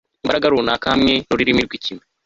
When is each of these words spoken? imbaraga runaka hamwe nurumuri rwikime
imbaraga 0.23 0.51
runaka 0.53 0.85
hamwe 0.93 1.13
nurumuri 1.25 1.67
rwikime 1.67 2.03